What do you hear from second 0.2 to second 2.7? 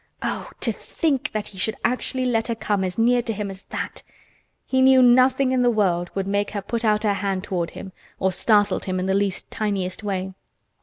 Oh! to think that he should actually let her